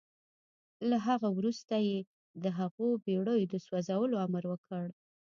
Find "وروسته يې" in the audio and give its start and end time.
1.37-1.99